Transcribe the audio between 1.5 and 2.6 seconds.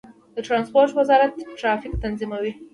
ټرافیک تنظیموي